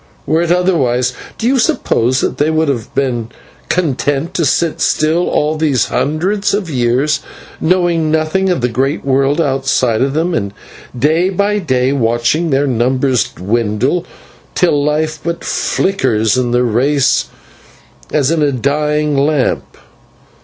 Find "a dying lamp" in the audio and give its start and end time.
18.41-19.77